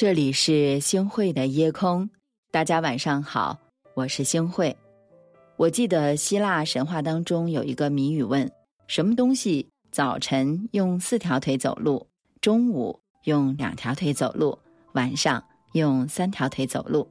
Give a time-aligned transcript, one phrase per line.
[0.00, 2.08] 这里是星汇的夜空，
[2.52, 3.58] 大家晚上好，
[3.94, 4.76] 我是星汇。
[5.56, 8.48] 我记得希腊神话当中有一个谜语问：
[8.86, 12.06] 什么东西早晨用四条腿走路，
[12.40, 14.56] 中午用两条腿走路，
[14.92, 15.42] 晚上
[15.72, 17.10] 用三条腿走路？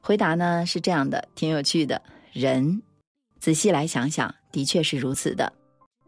[0.00, 2.02] 回答呢是这样的，挺有趣的。
[2.32, 2.82] 人，
[3.38, 5.52] 仔细来想想，的确是如此的。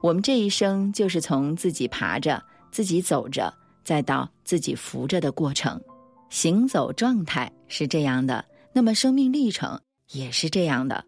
[0.01, 3.55] 我们这一生就是从自己爬着、自己走着，
[3.85, 5.81] 再到自己扶着的过程。
[6.29, 9.81] 行走状态是这样的，那么生命历程
[10.13, 11.05] 也是这样的。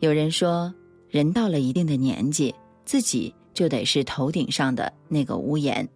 [0.00, 0.74] 有人说，
[1.08, 5.88] 人到了一定的年纪，自己就得是头顶上的那个屋檐，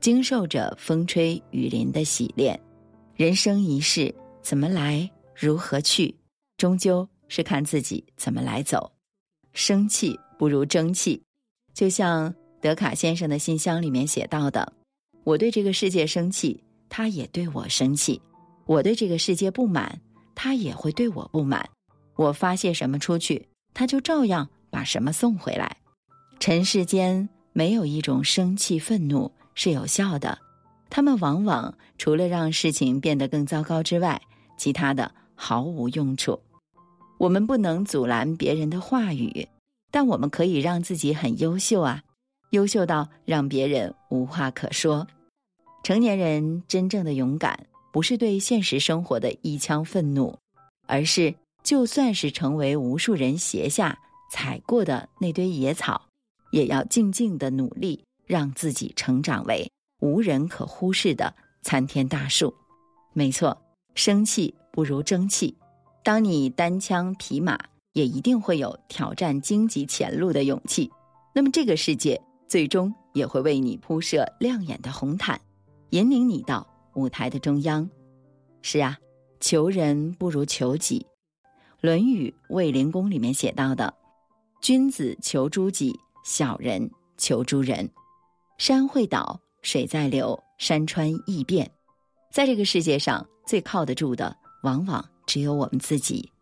[0.00, 2.58] 经受着风吹雨淋的洗练。
[3.14, 6.14] 人生一世，怎么来，如何去，
[6.56, 8.90] 终究是看自己怎么来走。
[9.52, 11.22] 生气不如争气，
[11.72, 14.70] 就像德卡先生的信箱里面写到的
[15.24, 18.20] ：“我对这个世界生气。”他也对我生气，
[18.64, 20.00] 我对这个世界不满，
[20.34, 21.68] 他也会对我不满。
[22.14, 25.76] 我发泄什么出去，他就照样把什么送回来。
[26.38, 30.38] 尘世间没有一种生气愤怒是有效的，
[30.88, 34.20] 他们往往除了让事情变得更糟糕之外，
[34.56, 36.38] 其他的毫无用处。
[37.18, 39.48] 我们不能阻拦别人的话语，
[39.90, 42.02] 但我们可以让自己很优秀啊，
[42.50, 45.06] 优秀到让别人无话可说。
[45.86, 50.36] 成年人真正的勇敢，不是对现实生活的一腔愤怒，
[50.88, 53.96] 而是就算是成为无数人鞋下
[54.32, 56.08] 踩过的那堆野草，
[56.50, 59.70] 也要静静的努力，让自己成长为
[60.00, 62.52] 无人可忽视的参天大树。
[63.12, 63.56] 没错，
[63.94, 65.56] 生气不如争气。
[66.02, 67.56] 当你单枪匹马，
[67.92, 70.90] 也一定会有挑战荆棘前路的勇气。
[71.32, 75.40] 那么，这个世界最终也会为你铺设亮眼的红毯。
[75.90, 77.88] 引领你到舞台的中央，
[78.62, 78.98] 是啊，
[79.40, 81.06] 求人不如求己，
[81.80, 83.94] 《论语·卫灵公》里面写到的
[84.60, 87.88] ：“君子求诸己，小人求诸人。”
[88.58, 91.70] 山会倒，水在流，山川易变。
[92.32, 96.32] 在这个世界上，最靠得住的，往往只有我们自己。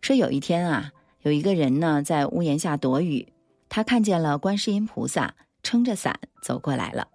[0.00, 3.32] 说有一天啊，有一个人呢，在屋檐下躲雨，
[3.68, 7.06] 他看见了观世音菩萨撑着伞走过来了。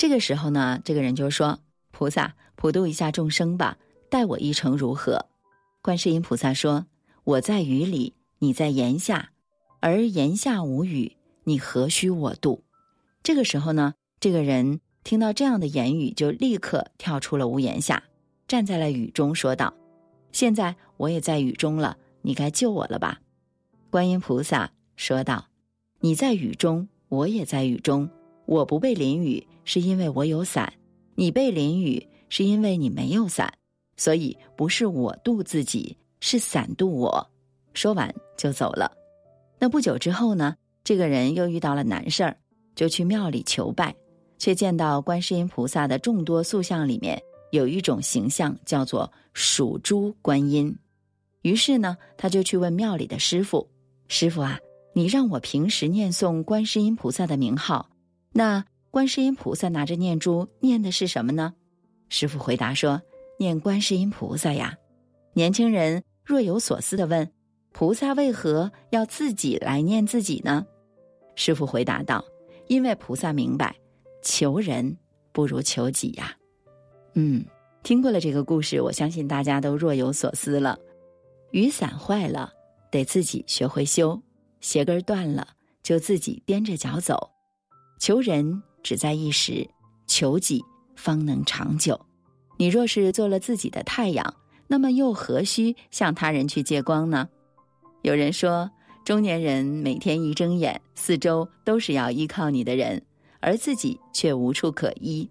[0.00, 1.58] 这个时候呢，这个人就说
[1.92, 3.76] ：“菩萨普度一下众生吧，
[4.08, 5.26] 待我一程如何？”
[5.82, 6.86] 观世音菩萨说
[7.22, 9.32] ：“我在雨里，你在檐下，
[9.80, 12.64] 而檐下无雨，你何须我渡？”
[13.22, 18.04] 这个时候呢，这个人听到这样的言语，就立刻跳出了屋檐下，
[18.48, 19.74] 站在了雨中，说道
[20.32, 23.20] ：“现在我也在雨中了，你该救我了吧？”
[23.90, 25.48] 观音菩萨说道
[26.00, 28.08] ：“你在雨中，我也在雨中。”
[28.50, 30.66] 我不被淋雨，是因为我有伞；
[31.14, 33.52] 你被淋雨，是因为你没有伞。
[33.96, 37.30] 所以不是我渡自己，是伞渡我。
[37.74, 38.90] 说完就走了。
[39.58, 40.56] 那不久之后呢？
[40.82, 42.36] 这个人又遇到了难事儿，
[42.74, 43.94] 就去庙里求拜，
[44.38, 47.22] 却见到观世音菩萨的众多塑像里面
[47.52, 50.74] 有一种形象叫做属猪观音。
[51.42, 53.68] 于是呢，他就去问庙里的师傅
[54.08, 54.58] ：“师傅啊，
[54.94, 57.90] 你让我平时念诵观世音菩萨的名号。”
[58.32, 61.54] 那观世音菩萨拿着念珠念的是什么呢？
[62.08, 63.00] 师傅回答说
[63.38, 64.76] ：“念观世音菩萨呀。”
[65.32, 67.30] 年轻人若有所思的问
[67.70, 70.66] ：“菩萨为何要自己来念自己呢？”
[71.36, 72.24] 师傅回答道
[72.66, 73.76] ：“因为菩萨明白，
[74.22, 74.96] 求人
[75.30, 76.36] 不如求己呀。”
[77.14, 77.44] 嗯，
[77.84, 80.76] 听过了这个故事，我相信大家都若有所思了。
[81.52, 82.52] 雨伞坏了，
[82.90, 84.20] 得自己学会修；
[84.60, 85.46] 鞋跟断了，
[85.80, 87.30] 就自己踮着脚走。
[88.00, 89.68] 求人只在一时，
[90.06, 90.62] 求己
[90.96, 91.98] 方能长久。
[92.56, 94.34] 你若是做了自己的太阳，
[94.66, 97.28] 那么又何须向他人去借光呢？
[98.02, 98.70] 有人说，
[99.04, 103.02] 中年人每天一睁眼，四周都是要依靠你的人，
[103.40, 105.28] 而自己却无处可依。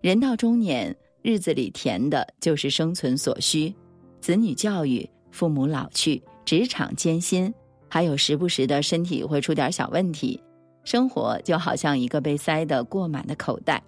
[0.00, 3.72] 人到中年，日子里填的就是生存所需，
[4.20, 7.52] 子女教育，父母老去，职场艰辛，
[7.88, 10.40] 还有时不时的身体会出点小问题。
[10.84, 13.82] 生活就好像一个被塞得过满的口袋，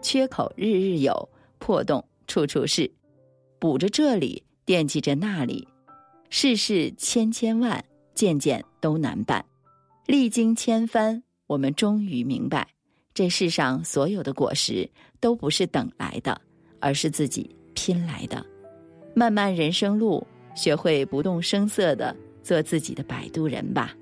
[0.00, 1.28] 缺口日日有，
[1.58, 2.90] 破洞处处是，
[3.58, 5.66] 补着这里，惦记着那里，
[6.30, 7.84] 世事千千万，
[8.14, 9.44] 件件都难办。
[10.06, 12.68] 历经千帆，我们终于明白，
[13.12, 14.88] 这世上所有的果实
[15.18, 16.40] 都不是等来的，
[16.78, 18.44] 而是自己拼来的。
[19.14, 23.92] 漫漫人生路，学会不动声色的做自己的摆渡人吧。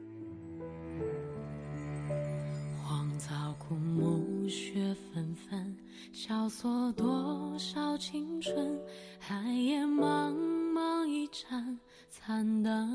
[6.44, 8.78] 交索多少青春
[9.18, 10.30] 寒夜茫
[10.74, 11.80] 茫一盏
[12.10, 12.92] 残灯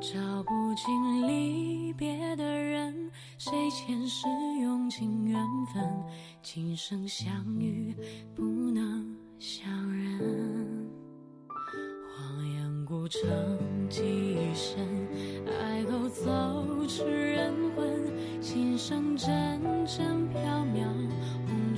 [0.00, 4.26] 照不尽离别的人谁前世
[4.62, 5.38] 用尽缘
[5.74, 5.84] 分
[6.42, 7.28] 今生相
[7.60, 7.94] 遇
[8.34, 10.90] 不能相认
[12.16, 13.20] 荒烟孤城
[13.90, 14.78] 记忆深
[15.60, 19.28] 爱勾走痴人魂琴声阵
[19.84, 21.08] 阵缥缈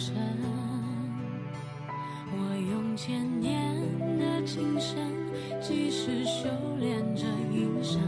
[0.00, 0.17] 红尘。
[2.32, 2.37] 我
[2.73, 3.76] 用千年
[4.19, 4.97] 的情深，
[5.61, 6.49] 几世修
[6.79, 8.00] 炼这一生，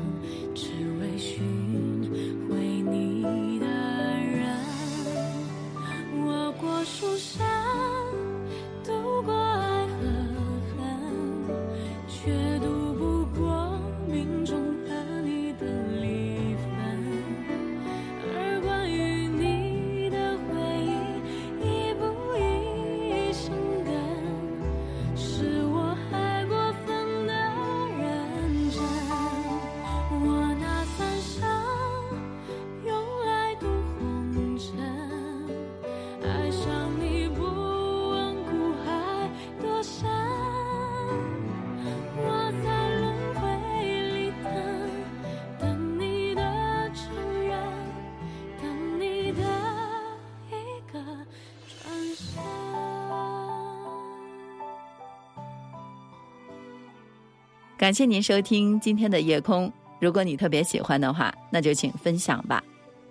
[57.83, 59.69] 感谢您收听今天的夜空。
[60.01, 62.63] 如果你特别喜欢的话，那就请分享吧。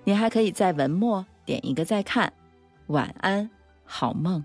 [0.06, 2.32] 你还可以在文末点一个再看。
[2.88, 3.50] 晚安，
[3.84, 4.42] 好梦。